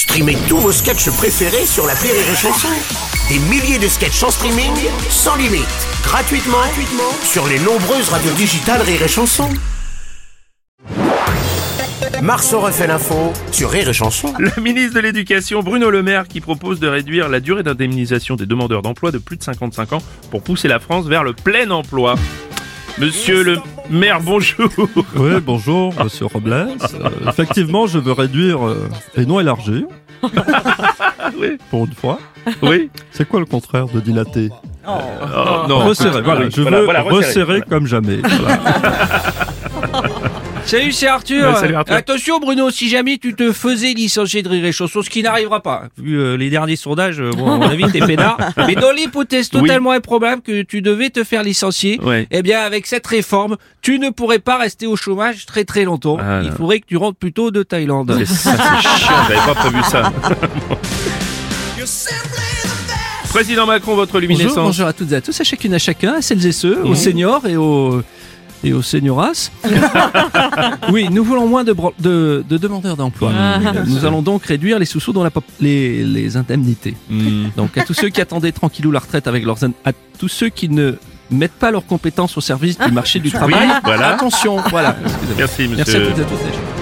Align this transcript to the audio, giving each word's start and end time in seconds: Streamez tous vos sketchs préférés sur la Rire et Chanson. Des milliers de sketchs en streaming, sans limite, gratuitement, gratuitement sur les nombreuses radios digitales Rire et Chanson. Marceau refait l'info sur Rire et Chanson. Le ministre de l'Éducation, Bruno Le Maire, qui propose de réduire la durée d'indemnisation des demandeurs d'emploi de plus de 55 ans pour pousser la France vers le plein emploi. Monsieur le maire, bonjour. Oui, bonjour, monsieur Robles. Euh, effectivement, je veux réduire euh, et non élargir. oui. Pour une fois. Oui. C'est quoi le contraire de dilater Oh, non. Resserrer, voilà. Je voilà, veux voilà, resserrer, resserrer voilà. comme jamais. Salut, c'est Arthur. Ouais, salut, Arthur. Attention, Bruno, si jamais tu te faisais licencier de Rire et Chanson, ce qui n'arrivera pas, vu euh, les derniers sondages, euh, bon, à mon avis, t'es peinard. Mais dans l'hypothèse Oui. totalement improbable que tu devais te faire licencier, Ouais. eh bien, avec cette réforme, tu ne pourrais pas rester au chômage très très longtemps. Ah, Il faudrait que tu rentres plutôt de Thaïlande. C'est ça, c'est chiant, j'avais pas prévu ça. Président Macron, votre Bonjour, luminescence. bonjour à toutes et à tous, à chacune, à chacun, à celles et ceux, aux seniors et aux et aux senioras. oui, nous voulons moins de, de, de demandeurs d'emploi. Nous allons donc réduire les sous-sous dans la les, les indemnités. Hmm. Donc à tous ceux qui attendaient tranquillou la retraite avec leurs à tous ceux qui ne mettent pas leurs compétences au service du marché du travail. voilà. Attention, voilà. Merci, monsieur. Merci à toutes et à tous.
Streamez 0.00 0.38
tous 0.48 0.56
vos 0.56 0.72
sketchs 0.72 1.10
préférés 1.10 1.66
sur 1.66 1.86
la 1.86 1.92
Rire 1.92 2.14
et 2.14 2.34
Chanson. 2.34 2.68
Des 3.28 3.38
milliers 3.50 3.78
de 3.78 3.86
sketchs 3.86 4.22
en 4.22 4.30
streaming, 4.30 4.72
sans 5.10 5.36
limite, 5.36 5.68
gratuitement, 6.02 6.56
gratuitement 6.56 7.12
sur 7.22 7.46
les 7.46 7.58
nombreuses 7.58 8.08
radios 8.08 8.32
digitales 8.32 8.80
Rire 8.80 9.02
et 9.02 9.08
Chanson. 9.08 9.50
Marceau 12.22 12.60
refait 12.60 12.86
l'info 12.86 13.34
sur 13.52 13.70
Rire 13.70 13.90
et 13.90 13.92
Chanson. 13.92 14.32
Le 14.38 14.62
ministre 14.62 14.94
de 14.94 15.00
l'Éducation, 15.00 15.62
Bruno 15.62 15.90
Le 15.90 16.02
Maire, 16.02 16.28
qui 16.28 16.40
propose 16.40 16.80
de 16.80 16.88
réduire 16.88 17.28
la 17.28 17.40
durée 17.40 17.62
d'indemnisation 17.62 18.36
des 18.36 18.46
demandeurs 18.46 18.80
d'emploi 18.80 19.10
de 19.10 19.18
plus 19.18 19.36
de 19.36 19.42
55 19.42 19.92
ans 19.92 20.02
pour 20.30 20.42
pousser 20.42 20.66
la 20.66 20.80
France 20.80 21.08
vers 21.08 21.24
le 21.24 21.34
plein 21.34 21.70
emploi. 21.70 22.14
Monsieur 23.00 23.42
le 23.42 23.56
maire, 23.88 24.20
bonjour. 24.20 24.68
Oui, 25.16 25.30
bonjour, 25.42 25.94
monsieur 26.04 26.26
Robles. 26.26 26.52
Euh, 26.52 26.76
effectivement, 27.28 27.86
je 27.86 27.98
veux 27.98 28.12
réduire 28.12 28.66
euh, 28.66 28.88
et 29.16 29.24
non 29.24 29.40
élargir. 29.40 29.84
oui. 31.38 31.56
Pour 31.70 31.86
une 31.86 31.94
fois. 31.94 32.18
Oui. 32.62 32.90
C'est 33.10 33.26
quoi 33.26 33.40
le 33.40 33.46
contraire 33.46 33.86
de 33.86 34.00
dilater 34.00 34.50
Oh, 34.86 34.92
non. 35.68 35.78
Resserrer, 35.80 36.20
voilà. 36.22 36.48
Je 36.50 36.60
voilà, 36.62 36.78
veux 36.80 36.84
voilà, 36.84 37.02
resserrer, 37.02 37.24
resserrer 37.26 37.44
voilà. 37.44 37.66
comme 37.66 37.86
jamais. 37.86 38.18
Salut, 40.70 40.92
c'est 40.92 41.08
Arthur. 41.08 41.48
Ouais, 41.48 41.56
salut, 41.56 41.74
Arthur. 41.74 41.96
Attention, 41.96 42.38
Bruno, 42.38 42.70
si 42.70 42.88
jamais 42.88 43.18
tu 43.18 43.34
te 43.34 43.50
faisais 43.52 43.92
licencier 43.92 44.42
de 44.44 44.48
Rire 44.48 44.64
et 44.66 44.70
Chanson, 44.70 45.02
ce 45.02 45.10
qui 45.10 45.20
n'arrivera 45.20 45.58
pas, 45.60 45.88
vu 45.98 46.16
euh, 46.16 46.36
les 46.36 46.48
derniers 46.48 46.76
sondages, 46.76 47.20
euh, 47.20 47.30
bon, 47.32 47.50
à 47.54 47.56
mon 47.56 47.62
avis, 47.68 47.90
t'es 47.90 47.98
peinard. 47.98 48.38
Mais 48.68 48.76
dans 48.76 48.92
l'hypothèse 48.92 49.50
Oui. 49.52 49.62
totalement 49.62 49.90
improbable 49.90 50.42
que 50.42 50.62
tu 50.62 50.80
devais 50.80 51.10
te 51.10 51.24
faire 51.24 51.42
licencier, 51.42 51.98
Ouais. 52.04 52.28
eh 52.30 52.42
bien, 52.42 52.60
avec 52.60 52.86
cette 52.86 53.04
réforme, 53.08 53.56
tu 53.82 53.98
ne 53.98 54.10
pourrais 54.10 54.38
pas 54.38 54.58
rester 54.58 54.86
au 54.86 54.94
chômage 54.94 55.44
très 55.44 55.64
très 55.64 55.82
longtemps. 55.82 56.18
Ah, 56.20 56.42
Il 56.44 56.52
faudrait 56.52 56.78
que 56.78 56.86
tu 56.86 56.96
rentres 56.96 57.18
plutôt 57.18 57.50
de 57.50 57.64
Thaïlande. 57.64 58.14
C'est 58.20 58.26
ça, 58.26 58.52
c'est 58.56 58.88
chiant, 59.04 59.14
j'avais 59.28 59.40
pas 59.52 59.54
prévu 59.56 59.82
ça. 59.82 60.12
Président 63.28 63.66
Macron, 63.66 63.96
votre 63.96 64.12
Bonjour, 64.12 64.20
luminescence. 64.28 64.54
bonjour 64.54 64.86
à 64.86 64.92
toutes 64.92 65.10
et 65.10 65.16
à 65.16 65.20
tous, 65.20 65.40
à 65.40 65.44
chacune, 65.44 65.74
à 65.74 65.78
chacun, 65.78 66.14
à 66.14 66.22
celles 66.22 66.46
et 66.46 66.52
ceux, 66.52 66.80
aux 66.84 66.94
seniors 66.94 67.44
et 67.46 67.56
aux 67.56 68.02
et 68.64 68.72
aux 68.72 68.82
senioras. 68.82 69.50
oui, 70.92 71.08
nous 71.10 71.24
voulons 71.24 71.46
moins 71.46 71.64
de, 71.64 71.74
de, 71.98 72.44
de 72.48 72.58
demandeurs 72.58 72.96
d'emploi. 72.96 73.32
Nous 73.86 74.04
allons 74.04 74.22
donc 74.22 74.44
réduire 74.44 74.78
les 74.78 74.86
sous-sous 74.86 75.12
dans 75.12 75.24
la 75.24 75.30
les, 75.60 76.04
les 76.04 76.36
indemnités. 76.36 76.94
Hmm. 77.08 77.46
Donc 77.56 77.76
à 77.78 77.84
tous 77.84 77.94
ceux 77.94 78.08
qui 78.08 78.20
attendaient 78.20 78.52
tranquillou 78.52 78.90
la 78.90 79.00
retraite 79.00 79.26
avec 79.26 79.44
leurs 79.44 79.64
à 79.64 79.92
tous 80.18 80.28
ceux 80.28 80.48
qui 80.48 80.68
ne 80.68 80.94
mettent 81.30 81.52
pas 81.52 81.70
leurs 81.70 81.86
compétences 81.86 82.36
au 82.36 82.40
service 82.40 82.78
du 82.78 82.92
marché 82.92 83.20
du 83.20 83.30
travail. 83.30 83.68
voilà. 83.84 84.14
Attention, 84.14 84.56
voilà. 84.70 84.96
Merci, 85.36 85.68
monsieur. 85.68 85.76
Merci 85.76 85.96
à 85.96 86.00
toutes 86.00 86.18
et 86.18 86.22
à 86.22 86.24
tous. 86.24 86.79